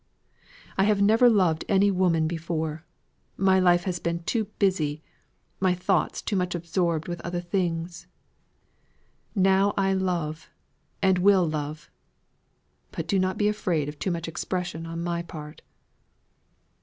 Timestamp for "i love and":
9.77-11.19